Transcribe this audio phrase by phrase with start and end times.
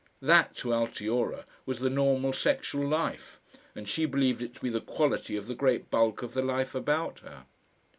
[0.23, 3.39] That to Altiora was the normal sexual life,
[3.75, 6.73] and she believed it to be the quality of the great bulk of the life
[6.73, 7.45] about her.